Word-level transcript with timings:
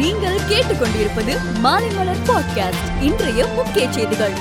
நீங்கள் 0.00 0.40
கேட்டுக்கொண்டிருப்பது 0.40 1.38
மாலைமலர் 1.64 2.22
பாட்காஸ்ட் 2.26 3.02
இன்றைய 3.02 3.46
முக்கிய 3.46 3.92
செய்திகள். 3.92 4.32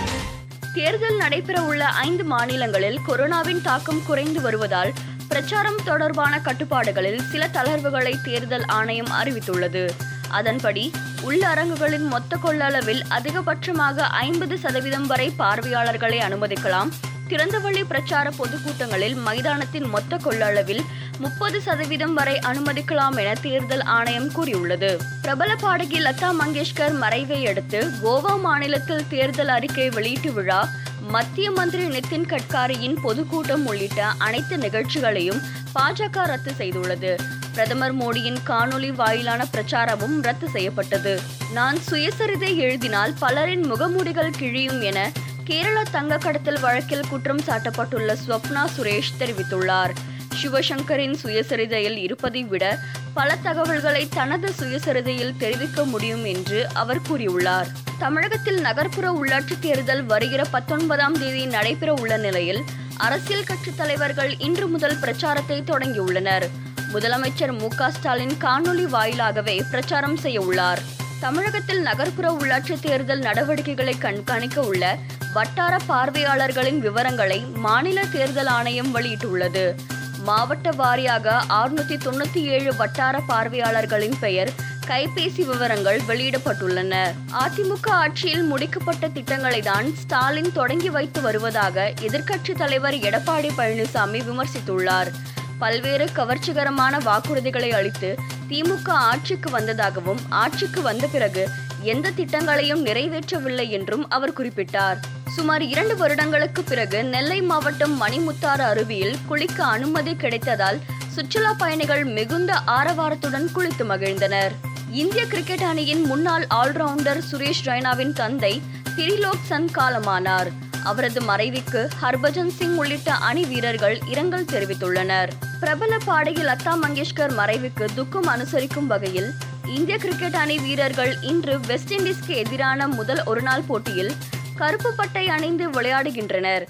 தேர்தல் 0.73 1.17
நடைபெற 1.17 1.61
உள்ள 1.61 1.85
ஐந்து 1.85 2.23
மாநிலங்களில் 2.23 2.99
கொரோனாவின் 3.07 3.61
தாக்கம் 3.61 4.05
குறைந்து 4.05 4.41
வருவதால் 4.41 4.93
பிரச்சாரம் 5.27 5.83
தொடர்பான 5.85 6.39
கட்டுப்பாடுகளில் 6.39 7.21
சில 7.21 7.47
தளர்வுகளை 7.47 8.21
தேர்தல் 8.23 8.65
ஆணையம் 8.65 9.11
அறிவித்துள்ளது. 9.23 9.89
அதன்படி 10.29 10.91
உள்ளரங்குகளின் 11.27 12.07
மொத்த 12.07 12.37
கொள்ளளவில் 12.43 13.01
அதிகபட்சமாக 13.09 13.97
ஐம்பது 13.97 14.57
சதவீதம் 14.57 15.07
வரை 15.07 15.29
பார்வையாளர்களை 15.29 16.19
அனுமதிக்கலாம். 16.19 16.91
திறந்தவெளி 17.29 17.83
பிரச்சார 17.83 18.29
பொதுக்கூட்டங்களில் 18.29 19.15
மைதானத்தின் 19.15 19.87
மொத்த 19.89 20.17
கொள்ளளவில் 20.23 20.81
முப்பது 21.17 21.61
சதவீதம் 21.61 22.13
வரை 22.13 22.39
அனுமதிக்கலாம் 22.39 23.17
என 23.17 23.33
தேர்தல் 23.41 23.81
ஆணையம் 23.81 24.31
கூறியுள்ளது. 24.31 24.97
பிரபல 25.21 25.55
பாடகி 25.55 25.99
லதா 25.99 26.29
மங்கேஷ்கர் 26.41 26.97
மறைவை 26.97 27.47
அடுத்து 27.47 27.79
கோவா 28.03 28.39
மாநிலத்தில் 28.39 29.07
தேர்தல் 29.07 29.47
அறிக்கை 29.47 29.89
வெளியீட்டு 29.89 30.33
விழா 30.33 30.69
மத்திய 30.99 31.51
மந்திரி 31.51 31.85
நிதின் 31.85 32.25
கட்காரியின் 32.25 32.97
பொதுக்கூட்டம் 33.01 33.65
உள்ளிட்ட 33.65 34.05
அனைத்து 34.17 34.57
நிகழ்ச்சிகளையும் 34.57 35.41
பாஜக 35.75 36.25
ரத்து 36.25 36.51
செய்துள்ளது. 36.51 37.15
பிரதமர் 37.53 37.95
மோடியின் 37.97 38.37
காணொலி 38.47 38.89
வாயிலான 38.95 39.45
பிரச்சாரமும் 39.53 40.21
ரத்து 40.21 40.49
செய்யப்பட்டது. 40.49 41.19
நான் 41.53 41.77
சுயசரிதை 41.89 42.55
எழுதினால் 42.55 43.13
பலரின் 43.19 43.73
முகமூடிகள் 43.73 44.37
கிழியும் 44.39 44.81
என 44.81 45.11
கேரள 45.49 45.83
தங்க 45.91 46.17
கடத்தல் 46.17 46.59
வழக்கில் 46.59 47.07
குற்றம் 47.09 47.39
சாட்டப்பட்டுள்ள 47.39 48.15
ஸ்வப்னா 48.27 48.63
சுரேஷ் 48.77 49.13
தெரிவித்துள்ளார். 49.19 49.93
சிவசங்கரின் 50.41 51.15
சுயசரிதையில் 51.23 51.97
இருப்பதை 51.97 52.43
விட 52.43 52.79
பல 53.13 53.35
தகவல்களை 53.35 54.07
தனது 54.09 54.51
சுயசரிதையில் 54.59 55.33
தெரிவிக்க 55.37 55.83
முடியும் 55.83 56.25
என்று 56.25 56.67
அவர் 56.73 57.01
கூறியுள்ளார். 57.01 57.65
தமிழகத்தில் 57.99 58.59
நகர்ப்புற 58.59 59.11
உள்ளாட்சி 59.11 59.59
தேர்தல் 59.59 60.03
வருகிற 60.03 60.43
பத்தொன்பதாம் 60.43 61.19
தேதி 61.19 61.45
நடைபெற 61.45 61.93
உள்ள 61.93 62.17
நிலையில் 62.17 62.61
அரசியல் 62.97 63.43
கட்சி 63.43 63.71
தலைவர்கள் 63.75 64.37
இன்று 64.37 64.67
முதல் 64.67 64.99
பிரச்சாரத்தை 64.99 65.61
தொடங்கியுள்ளனர். 65.61 66.47
முதலமைச்சர் 66.93 67.57
மு 67.57 67.89
ஸ்டாலின் 67.89 68.37
காணொலி 68.39 68.85
வாயிலாகவே 68.85 69.61
பிரச்சாரம் 69.69 70.17
செய்ய 70.17 70.41
உள்ளார். 70.41 70.97
தமிழகத்தில் 71.21 71.81
நகர்ப்புற 71.81 72.27
உள்ளாட்சி 72.31 72.79
தேர்தல் 72.79 73.19
நடவடிக்கைகளை 73.19 73.97
கண்காணிக்க 73.97 74.61
உள்ள 74.61 74.97
வட்டார 75.33 75.77
பார்வையாளர்களின் 75.87 76.79
விவரங்களை 76.79 77.39
மாநில 77.39 78.05
தேர்தல் 78.05 78.45
ஆணையம் 78.45 78.95
வெளியிட்டுள்ளது. 78.95 79.75
மாவட்ட 80.23 80.69
வாரியாக 80.71 81.35
ஆறுநூத்தி 81.49 81.97
தொண்ணூத்தி 82.05 82.41
ஏழு 82.55 82.75
வட்டார 82.75 83.21
பார்வையாளர்களின் 83.27 84.15
பெயர் 84.19 84.51
கைபேசி 84.87 85.45
விவரங்கள் 85.45 85.99
வெளியிடப்பட்டுள்ளன. 86.07 86.95
அதிமுக 87.39 87.89
ஆட்சியில் 87.89 88.53
முடிக்கப்பட்ட 88.53 89.11
திட்டங்களை 89.11 89.61
தான் 89.61 89.95
ஸ்டாலின் 89.95 90.51
தொடங்கி 90.51 90.89
வைத்து 90.89 91.21
வருவதாக 91.21 91.93
எதிர்க்கட்சி 92.01 92.55
தலைவர் 92.55 92.93
எடப்பாடி 92.93 93.51
பழனிசாமி 93.57 94.21
விமர்சித்துள்ளார். 94.29 95.11
பல்வேறு 95.59 96.05
கவர்ச்சிகரமான 96.15 96.99
வாக்குறுதிகளை 96.99 97.69
அளித்து 97.69 98.15
திமுக 98.49 98.89
ஆட்சிக்கு 98.89 99.49
வந்ததாகவும் 99.49 100.21
ஆட்சிக்கு 100.29 100.81
வந்த 100.81 101.07
பிறகு 101.07 101.49
எந்த 101.81 102.11
திட்டங்களையும் 102.11 102.85
நிறைவேற்றவில்லை 102.85 103.69
என்றும் 103.69 104.09
அவர் 104.09 104.33
குறிப்பிட்டார். 104.33 104.99
சுமார் 105.27 105.61
இரண்டு 105.61 105.97
வருடங்களுக்கு 105.97 106.63
பிறகு 106.63 107.03
நெல்லை 107.03 107.41
மாவட்டம் 107.41 108.01
மணிமுத்தாறு 108.01 108.63
அருவியில் 108.71 109.17
குளிக்க 109.27 109.63
அனுமதி 109.63 110.13
கிடைத்ததால் 110.13 110.79
சுற்றுலா 111.07 111.53
பயணிகள் 111.53 112.05
மிகுந்த 112.05 112.53
ஆரவாரத்துடன் 112.67 113.49
குளித்து 113.55 113.85
மகிழ்ந்தனர். 113.89 114.51
இந்திய 114.91 115.25
கிரிக்கெட் 115.25 115.61
அணியின் 115.61 116.01
முன்னாள் 116.01 116.47
ஆல்ரவுண்டர் 116.49 117.21
சுரேஷ் 117.31 117.65
ரெய்னாவின் 117.65 118.13
தந்தை 118.13 118.61
திரிலோக் 118.95 119.45
சந்த் 119.49 119.75
காலமானார். 119.77 120.47
அவரது 120.83 121.21
மறைவுக்கு 121.21 121.89
ஹர்பஜன் 122.01 122.47
சிங் 122.47 122.75
உள்ளிட்ட 122.75 123.13
அணி 123.13 123.45
வீரர்கள் 123.45 123.99
இரங்கல் 124.07 124.45
தெரிவித்துள்ளனர். 124.45 125.29
பிரபல 125.59 125.97
பாடகி 126.05 126.43
லதா 126.43 126.73
மங்கேஷ்கர் 126.83 127.33
மறைவுக்கு 127.37 127.85
துக்கம் 127.95 128.27
அனுசரிக்கும் 128.27 128.87
வகையில் 128.87 129.29
இந்திய 129.65 129.97
கிரிக்கெட் 129.97 130.35
அணி 130.35 130.57
வீரர்கள் 130.57 131.21
இன்று 131.21 131.59
வெஸ்ட் 131.59 131.93
இண்டீஸ்க்கு 131.93 132.33
எதிரான 132.35 132.87
முதல் 132.87 133.21
ஒருநாள் 133.23 133.65
போட்டியில் 133.67 134.13
கருப்பு 134.55 134.93
பட்டை 134.93 135.27
அணிந்து 135.27 135.71
விளையாடுகின்றனர். 135.71 136.65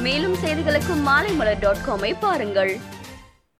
மேலும் 0.00 0.36
செய்திகளுக்கு 0.44 0.96
மாலைமலர் 1.06 1.58
டாட் 1.58 1.84
காமை 1.88 2.12
பாருங்கள். 2.20 2.80